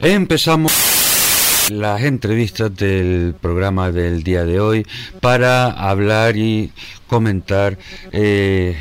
Empezamos 0.00 0.72
las 1.70 2.02
entrevistas 2.02 2.74
del 2.74 3.34
programa 3.40 3.90
del 3.90 4.22
día 4.22 4.44
de 4.44 4.60
hoy 4.60 4.86
para 5.20 5.70
hablar 5.70 6.36
y 6.36 6.72
comentar 7.08 7.76
eh, 8.12 8.76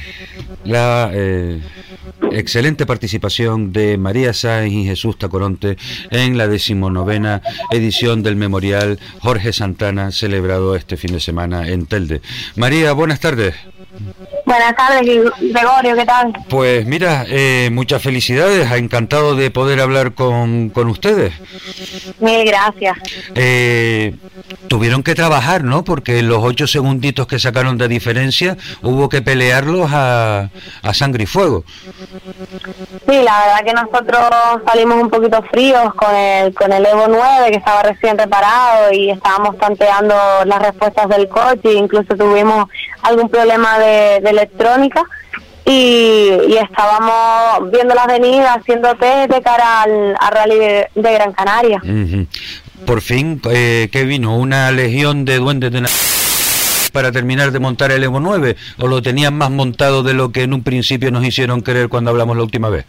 la 0.64 1.10
eh, 1.12 1.60
excelente 2.32 2.86
participación 2.86 3.74
de 3.74 3.98
María 3.98 4.32
Sáenz 4.32 4.74
y 4.74 4.86
Jesús 4.86 5.18
Tacoronte 5.18 5.78
en 6.12 6.38
la 6.38 6.48
decimonovena 6.48 7.42
edición 7.72 8.22
del 8.22 8.36
Memorial 8.36 9.00
Jorge 9.20 9.54
Santana 9.54 10.12
celebrado 10.12 10.76
este 10.76 10.98
fin 10.98 11.14
de 11.14 11.20
semana 11.20 11.68
en 11.68 11.88
Telde. 11.88 12.22
María, 12.56 12.94
buenas 12.94 13.20
tardes. 13.20 13.56
Buenas 14.48 14.78
tardes, 14.78 15.02
Gregorio, 15.42 15.94
¿qué 15.98 16.06
tal? 16.06 16.32
Pues 16.48 16.86
mira, 16.86 17.26
eh, 17.28 17.68
muchas 17.70 18.02
felicidades, 18.02 18.72
encantado 18.72 19.36
de 19.36 19.52
poder 19.52 19.82
hablar 19.82 20.14
con, 20.14 20.70
con 20.70 20.88
ustedes. 20.88 21.34
Mil 22.20 22.46
gracias. 22.46 22.98
Eh, 23.36 24.16
tuvieron 24.70 25.04
que 25.04 25.16
trabajar, 25.16 25.66
¿no? 25.66 25.84
Porque 25.84 26.22
los 26.22 26.42
ocho 26.42 26.66
segunditos 26.66 27.28
que 27.28 27.40
sacaron 27.40 27.78
de 27.78 27.90
diferencia 27.90 28.56
hubo 28.82 29.10
que 29.10 29.22
pelearlos 29.22 29.92
a, 29.92 30.50
a 30.82 30.94
sangre 30.94 31.24
y 31.24 31.28
fuego. 31.28 31.66
Sí, 33.06 33.22
la 33.24 33.40
verdad 33.42 33.66
que 33.66 33.74
nosotros 33.74 34.62
salimos 34.66 35.04
un 35.04 35.10
poquito 35.10 35.44
fríos 35.52 35.94
con 35.94 36.16
el, 36.16 36.54
con 36.54 36.72
el 36.72 36.86
Evo 36.86 37.08
9 37.10 37.52
que 37.52 37.58
estaba 37.58 37.84
recién 37.84 38.18
reparado 38.18 38.94
y 38.94 39.10
estábamos 39.10 39.58
tanteando 39.58 40.16
las 40.46 40.62
respuestas 40.62 41.10
del 41.10 41.28
coche, 41.28 41.74
incluso 41.74 42.16
tuvimos 42.16 42.70
algún 43.08 43.30
problema 43.30 43.80
de, 43.80 44.18
electrónica 44.18 45.04
y, 45.66 46.56
estábamos 46.62 47.72
viendo 47.72 47.94
la 47.94 48.04
avenida 48.04 48.54
haciendo 48.54 48.96
test 48.96 49.32
de 49.32 49.42
cara 49.42 49.84
al, 49.84 50.16
rally 50.32 50.58
de, 50.58 50.90
Gran 50.96 51.34
Canaria. 51.34 51.82
Por 52.86 53.02
fin, 53.02 53.42
eh, 53.52 53.90
¿qué 53.92 54.04
vino? 54.04 54.38
¿Una 54.38 54.72
legión 54.72 55.26
de 55.26 55.38
duendes 55.38 55.72
de 55.72 55.82
para 56.98 57.12
terminar 57.12 57.52
de 57.52 57.60
montar 57.60 57.92
el 57.92 58.04
Evo 58.04 58.20
9 58.20 58.56
o 58.80 58.88
lo 58.88 59.04
tenían 59.04 59.38
más 59.38 59.52
montado 59.52 60.02
de 60.02 60.16
lo 60.16 60.32
que 60.32 60.42
en 60.42 60.56
un 60.56 60.64
principio 60.64 61.12
nos 61.12 61.24
hicieron 61.24 61.62
creer 61.62 61.90
cuando 61.90 62.10
hablamos 62.10 62.36
la 62.36 62.42
última 62.42 62.70
vez? 62.70 62.88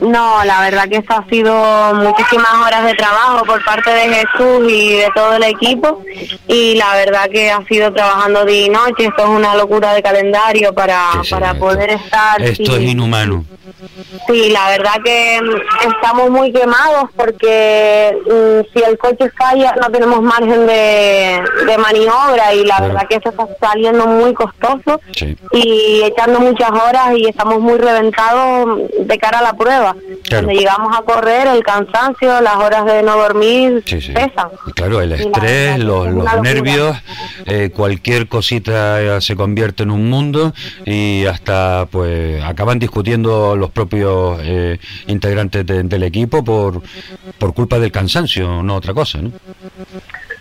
No, 0.00 0.42
la 0.46 0.62
verdad 0.62 0.88
que 0.88 0.96
eso 0.96 1.12
ha 1.12 1.28
sido 1.28 1.92
muchísimas 1.92 2.54
horas 2.54 2.86
de 2.86 2.94
trabajo 2.94 3.44
por 3.44 3.62
parte 3.66 3.90
de 3.90 4.14
Jesús 4.14 4.72
y 4.72 4.96
de 4.96 5.10
todo 5.14 5.34
el 5.34 5.42
equipo 5.42 6.02
y 6.48 6.76
la 6.76 6.94
verdad 6.94 7.28
que 7.28 7.50
ha 7.50 7.62
sido 7.66 7.92
trabajando 7.92 8.46
día 8.46 8.64
y 8.64 8.68
noche, 8.70 9.04
esto 9.04 9.24
es 9.24 9.28
una 9.28 9.54
locura 9.54 9.92
de 9.92 10.02
calendario 10.02 10.72
para, 10.72 11.10
para 11.28 11.52
poder 11.52 11.90
estar... 11.90 12.40
Esto 12.40 12.76
es 12.76 12.82
inhumano. 12.82 13.44
Sí, 14.26 14.50
la 14.50 14.70
verdad 14.70 14.94
que 15.04 15.40
mm, 15.42 15.90
estamos 15.90 16.30
muy 16.30 16.52
quemados 16.52 17.10
porque 17.14 18.16
mm, 18.24 18.72
si 18.72 18.84
el 18.84 18.96
coche 18.96 19.30
falla 19.36 19.74
no 19.80 19.90
tenemos 19.90 20.22
margen 20.22 20.66
de, 20.66 21.42
de 21.66 21.78
maniobra 21.78 22.54
y 22.54 22.64
la 22.64 22.85
verdad 22.86 23.08
que 23.08 23.16
eso 23.16 23.30
está 23.30 23.46
saliendo 23.60 24.06
muy 24.06 24.34
costoso 24.34 25.00
y 25.52 26.02
echando 26.04 26.40
muchas 26.40 26.70
horas 26.70 27.16
y 27.16 27.26
estamos 27.26 27.60
muy 27.60 27.78
reventados 27.78 28.80
de 28.98 29.18
cara 29.18 29.38
a 29.38 29.42
la 29.42 29.52
prueba. 29.52 29.96
Cuando 30.28 30.52
llegamos 30.52 30.96
a 30.96 31.02
correr, 31.02 31.46
el 31.46 31.62
cansancio, 31.62 32.40
las 32.40 32.56
horas 32.56 32.84
de 32.84 33.02
no 33.02 33.16
dormir 33.16 33.84
pesan. 33.84 34.48
Claro, 34.74 35.00
el 35.00 35.12
estrés, 35.12 35.78
los, 35.78 36.06
nervios, 36.42 36.96
eh, 37.46 37.70
cualquier 37.74 38.28
cosita 38.28 39.00
eh, 39.00 39.20
se 39.20 39.36
convierte 39.36 39.82
en 39.82 39.90
un 39.90 40.08
mundo 40.08 40.52
y 40.84 41.24
hasta 41.26 41.86
pues 41.90 42.42
acaban 42.42 42.78
discutiendo 42.78 43.56
los 43.56 43.70
propios 43.70 44.38
eh, 44.42 44.78
integrantes 45.06 45.66
del 45.66 46.02
equipo 46.02 46.44
por, 46.44 46.82
por 47.38 47.54
culpa 47.54 47.78
del 47.78 47.92
cansancio, 47.92 48.62
no 48.62 48.76
otra 48.76 48.94
cosa, 48.94 49.18
¿no? 49.18 49.32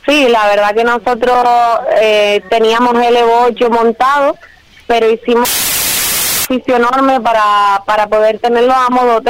Sí, 0.08 0.28
la 0.30 0.48
verdad 0.48 0.76
que 0.76 0.84
nosotros 0.84 1.44
eh, 2.00 2.42
teníamos 2.50 2.94
el 2.96 3.16
Evo 3.16 3.46
8 3.46 3.70
montado, 3.70 4.36
pero 4.86 5.10
hicimos 5.10 5.50
un 5.50 6.56
ejercicio 6.56 6.76
enorme 6.76 7.20
para, 7.22 7.82
para 7.86 8.08
poder 8.08 8.40
tenerlo 8.40 8.74
a 8.74 8.90
modo 8.90 9.22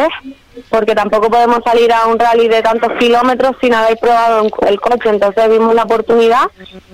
porque 0.70 0.96
tampoco 0.96 1.30
podemos 1.30 1.60
salir 1.66 1.92
a 1.92 2.08
un 2.08 2.20
rally 2.20 2.48
de 2.48 2.62
tantos 2.62 2.92
kilómetros 3.00 3.56
sin 3.62 3.74
haber 3.74 3.98
probado 3.98 4.48
el 4.68 4.82
coche. 4.82 5.10
Entonces 5.10 5.50
vimos 5.50 5.74
la 5.74 5.84
oportunidad 5.84 6.50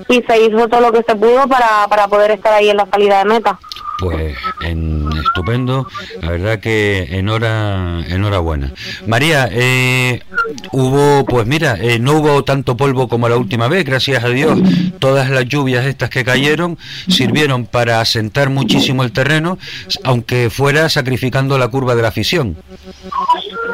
y 0.08 0.22
se 0.22 0.42
hizo 0.42 0.68
todo 0.68 0.82
lo 0.82 0.92
que 0.92 1.04
se 1.04 1.16
pudo 1.16 1.48
para, 1.48 1.88
para 1.90 2.08
poder 2.08 2.32
estar 2.32 2.54
ahí 2.54 2.70
en 2.70 2.78
la 2.78 2.88
salida 2.88 3.20
de 3.20 3.26
meta. 3.26 3.60
Pues 4.02 4.36
en, 4.64 5.08
estupendo, 5.14 5.88
la 6.22 6.32
verdad 6.32 6.60
que 6.60 7.08
en 7.12 7.30
hora, 7.30 8.04
enhorabuena. 8.08 8.74
María, 9.06 9.48
eh, 9.52 10.24
hubo, 10.72 11.24
pues 11.26 11.46
mira, 11.46 11.78
eh, 11.80 12.00
no 12.00 12.14
hubo 12.14 12.44
tanto 12.44 12.76
polvo 12.76 13.08
como 13.08 13.30
la 13.30 13.38
última 13.38 13.68
vez, 13.68 13.86
gracias 13.86 14.24
a 14.24 14.30
Dios. 14.30 14.60
Todas 14.98 15.30
las 15.30 15.46
lluvias 15.46 15.86
estas 15.86 16.10
que 16.10 16.26
cayeron 16.26 16.80
sirvieron 17.08 17.68
para 17.68 18.02
asentar 18.02 18.50
muchísimo 18.50 19.04
el 19.04 19.12
terreno, 19.12 19.60
aunque 20.04 20.50
fuera 20.50 20.90
sacrificando 20.90 21.60
la 21.60 21.68
curva 21.68 21.94
de 21.94 22.02
la 22.02 22.08
afición. 22.08 22.58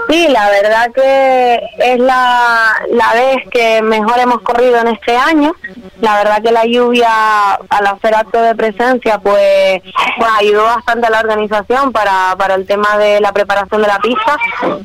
Sí, 0.09 0.27
la 0.29 0.49
verdad 0.49 0.91
que 0.93 1.59
es 1.79 1.99
la, 1.99 2.73
la 2.91 3.13
vez 3.13 3.37
que 3.49 3.81
mejor 3.81 4.19
hemos 4.19 4.41
corrido 4.41 4.77
en 4.81 4.87
este 4.87 5.15
año. 5.15 5.55
La 6.01 6.15
verdad 6.17 6.41
que 6.43 6.51
la 6.51 6.65
lluvia, 6.65 7.53
al 7.53 7.87
hacer 7.87 8.13
acto 8.13 8.39
de 8.41 8.55
presencia, 8.55 9.17
pues, 9.19 9.81
pues 10.17 10.29
ayudó 10.39 10.63
bastante 10.63 11.07
a 11.07 11.09
la 11.09 11.19
organización 11.19 11.91
para, 11.91 12.35
para 12.37 12.55
el 12.55 12.67
tema 12.67 12.97
de 12.97 13.19
la 13.19 13.31
preparación 13.31 13.81
de 13.81 13.87
la 13.87 13.99
pista. 13.99 14.37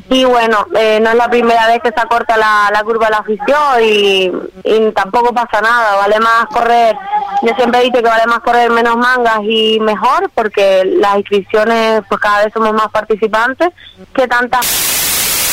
Y 0.08 0.24
bueno, 0.24 0.66
eh, 0.74 1.00
no 1.02 1.10
es 1.10 1.16
la 1.16 1.28
primera 1.28 1.66
vez 1.66 1.82
que 1.82 1.90
se 1.90 2.00
acorta 2.00 2.36
la, 2.36 2.70
la 2.72 2.82
curva 2.82 3.06
de 3.06 3.10
la 3.10 3.18
afición 3.18 3.82
y, 3.82 4.32
y 4.64 4.90
tampoco 4.92 5.34
pasa 5.34 5.60
nada. 5.60 5.96
Vale 5.96 6.18
más 6.20 6.46
correr, 6.46 6.96
yo 7.42 7.54
siempre 7.56 7.80
he 7.80 7.84
dicho 7.84 8.02
que 8.02 8.08
vale 8.08 8.26
más 8.26 8.40
correr 8.40 8.70
menos 8.70 8.96
mangas 8.96 9.40
y 9.42 9.80
mejor 9.80 10.30
porque 10.34 10.84
las 10.84 11.16
inscripciones, 11.16 12.02
pues 12.08 12.20
cada 12.20 12.44
vez 12.44 12.52
somos 12.54 12.72
más 12.72 12.88
participantes 12.88 13.68
que 14.14 14.26
tantas 14.26 14.66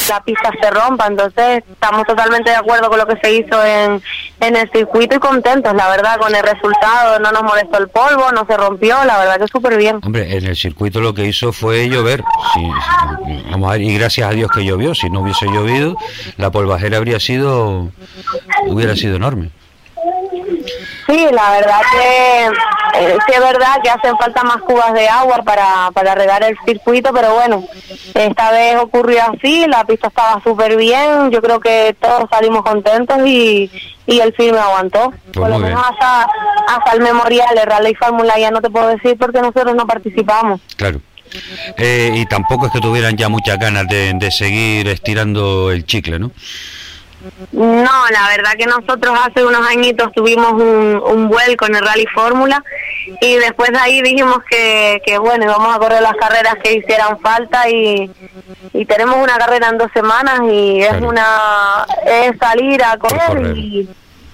la 0.09 0.21
pista 0.21 0.51
se 0.61 0.69
rompa. 0.69 1.07
Entonces, 1.07 1.63
estamos 1.71 2.05
totalmente 2.05 2.49
de 2.49 2.55
acuerdo 2.55 2.89
con 2.89 2.97
lo 2.99 3.07
que 3.07 3.17
se 3.21 3.33
hizo 3.33 3.63
en, 3.63 4.01
en 4.39 4.55
el 4.55 4.69
circuito 4.71 5.15
y 5.15 5.19
contentos, 5.19 5.73
la 5.73 5.89
verdad, 5.89 6.17
con 6.17 6.33
el 6.35 6.43
resultado. 6.43 7.19
No 7.19 7.31
nos 7.31 7.43
molestó 7.43 7.77
el 7.77 7.87
polvo, 7.89 8.31
no 8.31 8.45
se 8.45 8.57
rompió, 8.57 9.03
la 9.05 9.17
verdad 9.17 9.39
que 9.39 9.47
súper 9.47 9.77
bien. 9.77 9.99
Hombre, 10.03 10.37
en 10.37 10.45
el 10.45 10.55
circuito 10.55 10.99
lo 10.99 11.13
que 11.13 11.25
hizo 11.25 11.53
fue 11.53 11.87
llover. 11.87 12.23
vamos 13.51 13.69
a 13.69 13.73
ver, 13.73 13.81
y 13.81 13.97
gracias 13.97 14.29
a 14.29 14.31
Dios 14.31 14.51
que 14.51 14.65
llovió. 14.65 14.93
Si 14.95 15.09
no 15.09 15.21
hubiese 15.21 15.45
llovido, 15.45 15.95
la 16.37 16.51
polvajera 16.51 16.97
habría 16.97 17.19
sido, 17.19 17.89
hubiera 18.67 18.95
sido 18.95 19.15
enorme. 19.15 19.51
Sí, 21.07 21.27
la 21.31 21.51
verdad 21.51 21.81
que 21.91 22.49
eh, 22.95 23.17
sí 23.25 23.33
es 23.33 23.39
verdad 23.39 23.81
que 23.83 23.89
hacen 23.89 24.17
falta 24.17 24.43
más 24.43 24.57
cubas 24.57 24.93
de 24.93 25.07
agua 25.07 25.41
para, 25.43 25.91
para 25.93 26.15
regar 26.15 26.43
el 26.43 26.57
circuito, 26.65 27.11
pero 27.13 27.33
bueno, 27.35 27.63
esta 28.13 28.51
vez 28.51 28.75
ocurrió 28.77 29.21
así, 29.23 29.65
la 29.67 29.83
pista 29.85 30.07
estaba 30.07 30.41
súper 30.43 30.75
bien, 30.77 31.31
yo 31.31 31.41
creo 31.41 31.59
que 31.59 31.95
todos 31.99 32.29
salimos 32.29 32.63
contentos 32.63 33.17
y, 33.25 33.69
y 34.05 34.19
el 34.19 34.33
filme 34.33 34.59
aguantó. 34.59 35.11
Pues 35.11 35.33
Por 35.33 35.49
lo 35.49 35.59
menos 35.59 35.81
hasta, 35.83 36.27
hasta 36.67 36.91
el 36.93 37.01
memorial 37.01 37.55
de 37.55 37.65
Rally 37.65 37.95
Fórmula 37.95 38.37
ya 38.39 38.51
no 38.51 38.61
te 38.61 38.69
puedo 38.69 38.87
decir 38.87 39.17
porque 39.17 39.41
nosotros 39.41 39.75
no 39.75 39.85
participamos. 39.85 40.61
Claro. 40.75 41.01
Eh, 41.77 42.11
y 42.15 42.25
tampoco 42.25 42.65
es 42.65 42.71
que 42.71 42.79
tuvieran 42.79 43.15
ya 43.15 43.29
muchas 43.29 43.59
ganas 43.59 43.87
de, 43.87 44.13
de 44.15 44.31
seguir 44.31 44.87
estirando 44.87 45.71
el 45.71 45.85
chicle, 45.85 46.17
¿no? 46.17 46.31
No, 47.51 47.91
la 48.11 48.27
verdad 48.29 48.53
que 48.57 48.65
nosotros 48.65 49.17
hace 49.25 49.45
unos 49.45 49.67
añitos 49.67 50.11
tuvimos 50.13 50.53
un, 50.53 51.01
un 51.05 51.27
vuelco 51.27 51.65
en 51.65 51.75
el 51.75 51.85
Rally 51.85 52.07
Fórmula 52.13 52.63
y 53.21 53.35
después 53.35 53.71
de 53.71 53.79
ahí 53.79 54.01
dijimos 54.01 54.39
que, 54.49 55.01
que 55.05 55.17
bueno, 55.17 55.45
íbamos 55.45 55.75
a 55.75 55.79
correr 55.79 56.01
las 56.01 56.15
carreras 56.15 56.55
que 56.63 56.73
hicieran 56.73 57.19
falta 57.19 57.69
y, 57.69 58.09
y 58.73 58.85
tenemos 58.85 59.17
una 59.17 59.37
carrera 59.37 59.69
en 59.69 59.77
dos 59.77 59.91
semanas 59.93 60.41
y 60.49 60.81
es 60.81 61.01
una 61.01 61.85
es 62.05 62.37
salir 62.39 62.83
a 62.83 62.97
correr, 62.97 63.57
y 63.57 63.89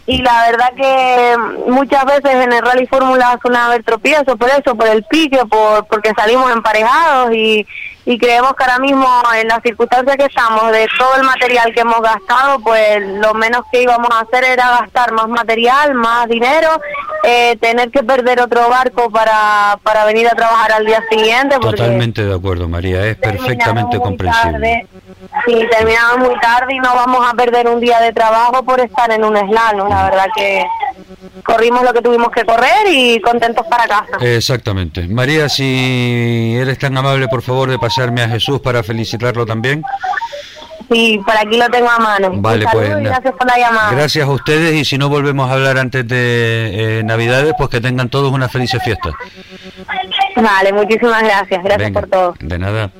y 0.07 0.21
la 0.21 0.51
verdad 0.51 0.71
que 0.75 1.35
muchas 1.67 2.05
veces 2.05 2.35
en 2.35 2.53
el 2.53 2.61
rally 2.61 2.85
fórmula 2.85 3.39
suele 3.41 3.57
haber 3.57 3.83
tropiezos 3.83 4.37
por 4.37 4.49
eso, 4.49 4.75
por 4.75 4.87
el 4.87 5.03
pique, 5.03 5.39
por 5.49 5.85
porque 5.87 6.11
salimos 6.15 6.51
emparejados 6.51 7.33
y, 7.33 7.65
y 8.05 8.17
creemos 8.19 8.53
que 8.55 8.63
ahora 8.63 8.79
mismo 8.79 9.07
en 9.35 9.47
las 9.47 9.61
circunstancias 9.63 10.15
que 10.15 10.25
estamos 10.25 10.71
de 10.71 10.87
todo 10.97 11.15
el 11.15 11.23
material 11.23 11.73
que 11.73 11.81
hemos 11.81 12.01
gastado, 12.01 12.59
pues 12.59 13.01
lo 13.01 13.33
menos 13.33 13.63
que 13.71 13.81
íbamos 13.81 14.09
a 14.11 14.21
hacer 14.21 14.43
era 14.43 14.79
gastar 14.81 15.11
más 15.11 15.27
material, 15.27 15.95
más 15.95 16.27
dinero, 16.27 16.69
eh, 17.23 17.57
tener 17.59 17.89
que 17.89 18.03
perder 18.03 18.39
otro 18.41 18.69
barco 18.69 19.09
para, 19.09 19.79
para 19.81 20.05
venir 20.05 20.27
a 20.27 20.35
trabajar 20.35 20.73
al 20.73 20.85
día 20.85 21.03
siguiente. 21.09 21.57
Totalmente 21.59 22.23
de 22.23 22.35
acuerdo, 22.35 22.69
María, 22.69 23.05
es 23.07 23.17
perfectamente 23.17 23.97
comprensible. 23.97 24.87
Sí, 25.45 25.67
terminamos 25.69 26.29
muy 26.29 26.39
tarde 26.39 26.73
y 26.73 26.79
no 26.79 26.95
vamos 26.95 27.25
a 27.27 27.33
perder 27.33 27.67
un 27.67 27.79
día 27.79 27.99
de 27.99 28.11
trabajo 28.13 28.63
por 28.63 28.79
estar 28.79 29.11
en 29.11 29.23
un 29.23 29.35
slalom. 29.37 29.89
La 29.89 30.05
verdad 30.05 30.25
que 30.35 30.65
corrimos 31.43 31.83
lo 31.83 31.93
que 31.93 32.01
tuvimos 32.01 32.29
que 32.29 32.43
correr 32.43 32.87
y 32.89 33.19
contentos 33.21 33.65
para 33.67 33.87
casa. 33.87 34.17
Exactamente. 34.21 35.07
María, 35.07 35.47
si 35.49 36.55
eres 36.57 36.79
tan 36.79 36.97
amable, 36.97 37.27
por 37.27 37.41
favor, 37.41 37.69
de 37.69 37.77
pasarme 37.77 38.23
a 38.23 38.29
Jesús 38.29 38.59
para 38.59 38.81
felicitarlo 38.81 39.45
también. 39.45 39.83
Sí, 40.91 41.19
por 41.25 41.35
aquí 41.35 41.57
lo 41.57 41.67
tengo 41.69 41.89
a 41.89 41.97
mano. 41.97 42.31
Vale, 42.35 42.65
pues. 42.71 42.95
gracias 42.97 43.33
por 43.33 43.47
la 43.47 43.57
llamada. 43.57 43.91
Gracias 43.91 44.27
a 44.27 44.31
ustedes 44.31 44.75
y 44.75 44.85
si 44.85 44.97
no 44.97 45.09
volvemos 45.09 45.49
a 45.49 45.53
hablar 45.53 45.77
antes 45.77 46.07
de 46.07 46.99
eh, 46.99 47.03
Navidades, 47.03 47.53
pues 47.57 47.69
que 47.69 47.81
tengan 47.81 48.09
todos 48.09 48.31
una 48.31 48.49
feliz 48.49 48.71
fiesta. 48.83 49.11
Vale, 50.35 50.73
muchísimas 50.73 51.23
gracias. 51.23 51.63
Gracias 51.63 51.91
por 51.91 52.07
todo. 52.07 52.35
De 52.39 52.59
nada. 52.59 52.91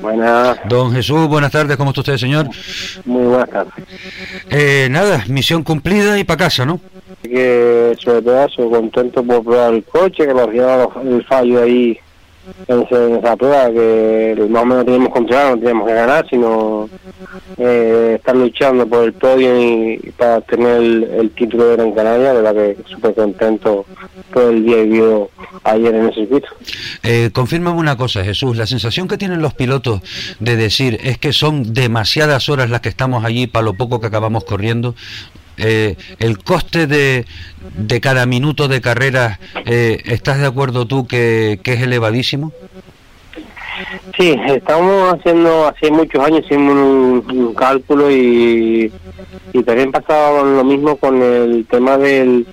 Buenas. 0.00 0.58
Don 0.68 0.92
Jesús, 0.92 1.28
buenas 1.28 1.52
tardes. 1.52 1.76
¿Cómo 1.76 1.90
está 1.90 2.00
usted, 2.00 2.16
señor? 2.16 2.48
Muy 3.04 3.26
buenas 3.26 3.50
tardes. 3.50 3.72
Eh, 4.50 4.88
nada, 4.90 5.24
misión 5.28 5.62
cumplida 5.62 6.18
y 6.18 6.24
para 6.24 6.38
casa, 6.38 6.64
¿no? 6.64 6.80
Que 7.22 7.94
sobre 7.98 8.22
todo 8.22 8.44
eso, 8.44 8.70
contento 8.70 9.24
por 9.24 9.42
probar 9.44 9.74
el 9.74 9.84
coche, 9.84 10.26
que 10.26 10.34
lleva 10.52 10.88
el 11.02 11.24
fallo 11.24 11.62
ahí 11.62 11.98
en 12.68 13.16
esa 13.16 13.36
prueba 13.36 13.70
que 13.70 14.46
más 14.48 14.62
o 14.62 14.66
menos 14.66 14.84
teníamos 14.84 15.08
controlado, 15.10 15.50
no 15.50 15.58
teníamos 15.58 15.88
que 15.88 15.94
ganar, 15.94 16.26
sino 16.28 16.88
eh, 17.56 18.14
estar 18.16 18.36
luchando 18.36 18.86
por 18.86 19.04
el 19.04 19.12
podio 19.12 19.60
y, 19.60 20.12
para 20.16 20.40
tener 20.42 20.80
el, 20.80 21.30
título 21.30 21.68
de 21.68 21.76
Gran 21.76 21.92
Canaria, 21.92 22.32
de 22.32 22.42
verdad 22.42 22.54
que 22.54 22.76
súper 22.88 23.14
contento 23.14 23.84
por 24.32 24.44
el 24.44 24.64
día 24.64 24.76
vivido 24.76 25.30
ayer 25.64 25.94
en 25.94 26.06
el 26.06 26.14
circuito. 26.14 26.48
Eh, 27.02 27.30
confírmame 27.32 27.78
una 27.78 27.96
cosa, 27.96 28.24
Jesús, 28.24 28.56
la 28.56 28.66
sensación 28.66 29.08
que 29.08 29.18
tienen 29.18 29.42
los 29.42 29.54
pilotos 29.54 30.00
de 30.40 30.56
decir 30.56 30.98
es 31.02 31.18
que 31.18 31.32
son 31.32 31.74
demasiadas 31.74 32.48
horas 32.48 32.70
las 32.70 32.80
que 32.80 32.88
estamos 32.88 33.24
allí 33.24 33.46
para 33.46 33.64
lo 33.64 33.74
poco 33.74 34.00
que 34.00 34.06
acabamos 34.06 34.44
corriendo, 34.44 34.94
eh, 35.58 35.96
el 36.18 36.38
coste 36.38 36.86
de, 36.86 37.24
de, 37.76 38.00
cada 38.00 38.26
minuto 38.26 38.68
de 38.68 38.80
carrera, 38.80 39.38
eh, 39.64 40.02
¿estás 40.04 40.38
de 40.38 40.46
acuerdo 40.46 40.86
tú 40.86 41.06
que, 41.06 41.60
es 41.62 41.82
elevadísimo? 41.82 42.52
Sí, 44.16 44.34
estamos 44.46 45.14
haciendo 45.14 45.68
hace 45.68 45.90
muchos 45.90 46.24
años 46.24 46.40
hicimos 46.44 46.74
un, 46.74 47.54
cálculo 47.54 48.10
y, 48.10 48.90
y 49.52 49.62
también 49.62 49.92
pasaba 49.92 50.42
lo 50.42 50.64
mismo 50.64 50.96
con 50.96 51.22
el 51.22 51.66
tema 51.66 51.98
del, 51.98 52.46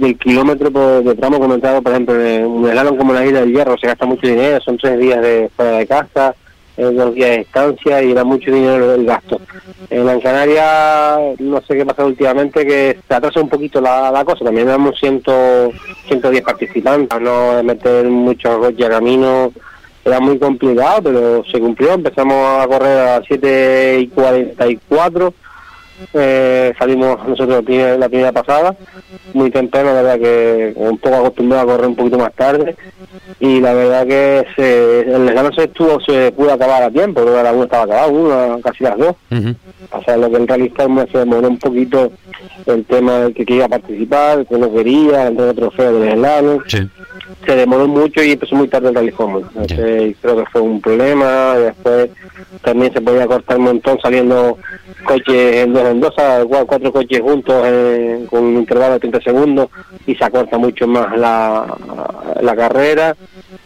del 0.00 0.18
kilómetro 0.18 1.02
de 1.02 1.14
tramo 1.14 1.38
comentado, 1.38 1.82
por 1.82 1.92
ejemplo, 1.92 2.14
un 2.48 2.68
helado 2.68 2.96
como 2.96 3.12
la 3.12 3.24
isla 3.24 3.40
del 3.40 3.52
hierro 3.52 3.78
se 3.78 3.86
gasta 3.86 4.06
mucho 4.06 4.26
dinero, 4.26 4.60
son 4.60 4.76
tres 4.76 4.98
días 4.98 5.20
de 5.20 5.50
fuera 5.54 5.78
de 5.78 5.86
casa, 5.86 6.34
dos 6.76 7.14
días 7.14 7.30
de 7.30 7.40
estancia 7.40 8.02
y 8.02 8.10
era 8.12 8.24
mucho 8.24 8.50
dinero 8.50 8.94
el 8.94 9.06
gasto. 9.06 9.40
En 9.90 10.06
la 10.06 10.18
Canaria, 10.20 11.18
no 11.38 11.60
sé 11.62 11.76
qué 11.76 11.86
pasa 11.86 12.04
últimamente, 12.04 12.66
que 12.66 12.98
se 13.06 13.14
atrasa 13.14 13.40
un 13.40 13.48
poquito 13.48 13.80
la, 13.80 14.22
cosa. 14.24 14.44
También 14.44 14.66
damos 14.66 14.98
110 14.98 16.42
participantes, 16.42 17.20
no 17.20 17.62
meter 17.62 18.06
muchos 18.06 18.58
coches 18.58 18.86
a 18.86 18.90
camino 18.90 19.52
era 20.04 20.20
muy 20.20 20.38
complicado, 20.38 21.02
pero 21.04 21.44
se 21.50 21.58
cumplió. 21.58 21.94
Empezamos 21.94 22.62
a 22.62 22.66
correr 22.66 22.98
a 22.98 23.18
las 23.18 23.26
7 23.26 24.00
y 24.00 24.08
44 24.08 25.34
eh, 26.12 26.74
salimos 26.78 27.26
nosotros 27.26 27.64
la 27.64 28.08
primera, 28.08 28.32
pasada, 28.32 28.76
muy 29.32 29.50
temprano, 29.50 29.94
la 29.94 30.02
verdad 30.02 30.18
que 30.18 30.72
un 30.76 30.98
poco 30.98 31.16
acostumbrado 31.16 31.62
a 31.62 31.72
correr 31.72 31.88
un 31.88 31.96
poquito 31.96 32.18
más 32.18 32.34
tarde 32.34 32.76
y 33.40 33.60
la 33.60 33.74
verdad 33.74 34.06
que 34.06 34.46
se, 34.56 35.00
el 35.00 35.26
descanso 35.26 35.52
se 35.52 35.64
estuvo, 35.64 36.00
se 36.00 36.32
pudo 36.32 36.52
acabar 36.52 36.82
a 36.82 36.90
tiempo, 36.90 37.22
porque 37.22 37.42
la 37.42 37.52
una 37.52 37.64
estaba 37.64 37.84
acabada, 37.84 38.06
una 38.08 38.62
casi 38.62 38.84
las 38.84 38.98
dos. 38.98 39.14
O 39.90 40.02
sea, 40.02 40.16
lo 40.16 40.30
que 40.30 40.36
el 40.36 40.48
realista 40.48 40.86
se 41.10 41.18
demoró 41.18 41.48
un 41.48 41.58
poquito 41.58 42.12
el 42.66 42.84
tema 42.84 43.18
de 43.20 43.32
que 43.32 43.44
quería 43.44 43.68
participar, 43.68 44.46
que 44.46 44.58
no 44.58 44.72
quería, 44.72 45.28
el 45.28 45.54
trofeo 45.54 45.92
del 45.92 46.08
eslano. 46.08 46.58
Se 46.66 47.56
demoró 47.56 47.86
mucho 47.86 48.22
y 48.22 48.32
empezó 48.32 48.56
muy 48.56 48.68
tarde 48.68 48.88
el 48.88 48.94
rally 48.94 49.12
creo 49.12 50.36
que 50.36 50.50
fue 50.50 50.60
un 50.60 50.80
problema. 50.80 51.54
Después 51.56 52.10
también 52.62 52.92
se 52.92 53.00
podía 53.00 53.26
cortar 53.26 53.58
un 53.58 53.64
montón 53.64 53.98
saliendo 54.00 54.58
coches 55.04 55.56
en 55.56 55.72
dos 55.72 55.84
en 55.84 56.00
dos, 56.00 56.14
cuatro 56.66 56.92
coches 56.92 57.20
juntos 57.20 57.62
eh, 57.64 58.26
con 58.28 58.44
un 58.44 58.56
intervalo 58.56 58.94
de 58.94 59.00
30 59.00 59.20
segundos 59.20 59.68
y 60.06 60.14
se 60.14 60.24
acorta 60.24 60.58
mucho 60.58 60.86
más 60.86 61.16
la, 61.16 61.66
la 62.40 62.56
carrera 62.56 63.16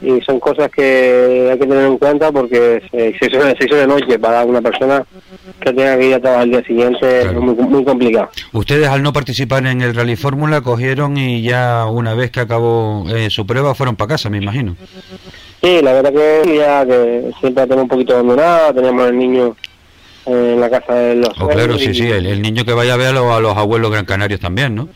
y 0.00 0.20
son 0.20 0.38
cosas 0.38 0.70
que 0.70 1.49
hay 1.50 1.58
que 1.58 1.67
tener 1.67 1.87
en 1.87 1.99
cuenta 1.99 2.31
porque 2.31 2.82
se, 2.90 3.26
hizo, 3.26 3.76
de 3.76 3.87
noche 3.87 4.19
para 4.19 4.44
una 4.44 4.61
persona 4.61 5.05
que 5.61 5.73
tenga 5.73 5.96
que 5.99 6.08
ir 6.08 6.14
a 6.14 6.20
trabajar 6.20 6.44
el 6.44 6.50
día 6.50 6.64
siguiente 6.64 7.20
es 7.23 7.32
muy, 7.35 7.55
muy 7.55 7.84
complicado. 7.84 8.29
Ustedes 8.52 8.88
al 8.88 9.02
no 9.02 9.12
participar 9.12 9.67
en 9.67 9.81
el 9.82 9.94
Rally 9.94 10.17
Fórmula 10.17 10.61
cogieron 10.61 11.17
y 11.17 11.43
ya 11.43 11.87
una 11.87 12.14
vez 12.14 12.31
que 12.31 12.41
acabó 12.41 13.06
eh, 13.08 13.31
su 13.31 13.46
prueba 13.46 13.75
fueron 13.75 13.96
para 13.96 14.08
casa, 14.08 14.31
me 14.31 14.38
imagino. 14.38 14.76
Sí, 15.62 15.81
la 15.82 15.93
verdad 15.93 16.12
que 16.12 16.56
ya 16.56 16.87
que 16.87 17.32
siempre 17.41 17.64
tenemos 17.64 17.84
un 17.84 17.88
poquito 17.88 18.14
abandonada, 18.14 18.73
teníamos 18.73 19.08
el 19.08 19.19
niño 19.19 19.56
en 20.29 20.61
la 20.61 20.71
casa 20.71 20.95
de 20.95 21.15
los 21.17 21.31
oh, 21.41 21.49
claro, 21.49 21.79
sí, 21.79 21.95
sí, 21.95 22.07
el, 22.09 22.43
niño 22.43 22.65
que 22.65 22.73
vaya 22.73 22.95
a 22.95 22.97
ver 22.97 23.09
a 23.09 23.41
los, 23.41 23.57
abuelos 23.57 23.91
gran 23.91 24.05
canarios 24.05 24.41
también, 24.41 24.75
¿no? 24.75 24.89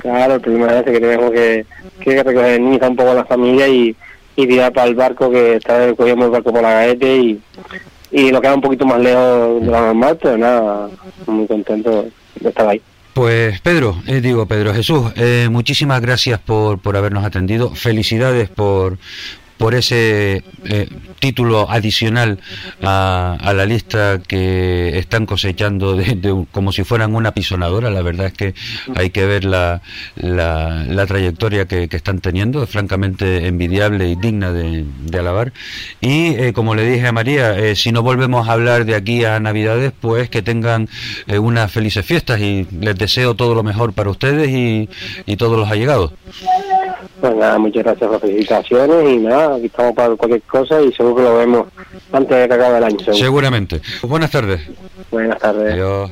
Claro, 0.00 0.34
el 0.34 0.40
problema 0.40 0.78
es 0.78 0.84
que 0.84 1.00
tenemos 1.00 1.30
que, 1.30 1.66
que 2.00 2.22
recoger 2.22 2.52
el 2.52 2.64
niño 2.64 2.78
un 2.88 2.96
poco 2.96 3.10
a 3.10 3.14
la 3.14 3.24
familia 3.24 3.68
y, 3.68 3.94
y 4.36 4.46
tirar 4.46 4.72
para 4.72 4.88
el 4.88 4.94
barco 4.94 5.30
que 5.30 5.56
está 5.56 5.94
cogíamos 5.94 6.26
el 6.26 6.30
barco 6.30 6.52
por 6.52 6.62
la 6.62 6.72
gaete 6.72 7.16
y, 7.16 7.40
y 8.10 8.30
lo 8.30 8.40
queda 8.40 8.54
un 8.54 8.60
poquito 8.60 8.86
más 8.86 9.00
lejos 9.00 9.60
de 9.60 9.66
lo 9.66 9.80
normal, 9.80 10.18
pero 10.20 10.36
nada, 10.36 10.90
muy 11.26 11.46
contento 11.46 12.06
de 12.40 12.48
estar 12.48 12.68
ahí. 12.68 12.80
Pues 13.12 13.60
Pedro, 13.60 13.96
eh, 14.06 14.20
digo 14.20 14.46
Pedro 14.46 14.72
Jesús, 14.72 15.12
eh, 15.16 15.48
muchísimas 15.50 16.00
gracias 16.00 16.38
por, 16.38 16.78
por 16.78 16.96
habernos 16.96 17.24
atendido, 17.24 17.70
felicidades 17.74 18.48
por, 18.48 18.98
por 19.60 19.74
ese 19.74 20.42
eh, 20.64 20.88
título 21.18 21.70
adicional 21.70 22.38
a, 22.82 23.52
la 23.54 23.66
lista 23.66 24.18
que 24.26 24.98
están 24.98 25.26
cosechando 25.26 25.96
de, 25.96 26.46
como 26.50 26.72
si 26.72 26.82
fueran 26.82 27.14
una 27.14 27.34
pisonadora. 27.34 27.90
La 27.90 28.00
verdad 28.00 28.28
es 28.28 28.32
que 28.32 28.54
hay 28.96 29.10
que 29.10 29.26
ver 29.26 29.44
la, 29.44 29.82
la, 30.16 31.06
trayectoria 31.06 31.66
que, 31.66 31.90
están 31.90 32.20
teniendo, 32.20 32.62
es 32.62 32.70
francamente 32.70 33.46
envidiable 33.48 34.08
y 34.08 34.14
digna 34.14 34.50
de, 34.50 34.86
alabar. 35.12 35.52
Y 36.00 36.28
eh, 36.36 36.54
como 36.54 36.74
le 36.74 36.90
dije 36.90 37.06
a 37.06 37.12
María, 37.12 37.54
eh, 37.58 37.76
si 37.76 37.92
no 37.92 38.02
volvemos 38.02 38.48
a 38.48 38.52
hablar 38.52 38.86
de 38.86 38.94
aquí 38.94 39.26
a 39.26 39.38
Navidades, 39.40 39.92
pues 40.00 40.30
que 40.30 40.40
tengan 40.40 40.88
unas 41.38 41.70
felices 41.70 42.06
fiestas 42.06 42.40
y 42.40 42.66
les 42.80 42.96
deseo 42.96 43.34
todo 43.34 43.54
lo 43.54 43.62
mejor 43.62 43.92
para 43.92 44.08
ustedes 44.08 44.48
y, 44.48 44.88
y 45.26 45.36
todos 45.36 45.58
los 45.58 45.70
allegados. 45.70 46.12
Pues 47.20 47.36
nada, 47.36 47.58
muchas 47.58 47.82
gracias 47.84 48.08
por 48.08 48.12
las 48.12 48.20
felicitaciones 48.20 49.10
y 49.10 49.16
nada, 49.18 49.56
aquí 49.56 49.66
estamos 49.66 49.94
para 49.94 50.16
cualquier 50.16 50.42
cosa 50.42 50.80
y 50.80 50.92
seguro 50.92 51.16
que 51.16 51.22
lo 51.22 51.36
vemos 51.36 51.66
antes 52.12 52.36
de 52.36 52.48
que 52.48 52.54
acabe 52.54 52.78
el 52.78 52.84
año. 52.84 52.98
Seguramente. 53.12 53.80
buenas 54.02 54.30
tardes. 54.30 54.60
Buenas 55.10 55.38
tardes. 55.38 55.74
Adiós. 55.74 56.10